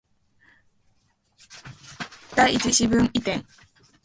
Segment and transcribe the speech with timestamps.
[2.35, 3.45] 第一四分位点